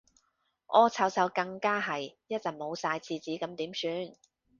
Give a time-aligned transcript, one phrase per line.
[0.65, 4.15] 屙臭臭更加係，一陣冇晒廁紙咁點算